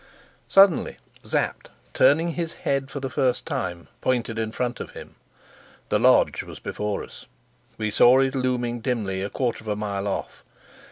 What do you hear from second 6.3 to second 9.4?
was before us; we saw it looming dimly a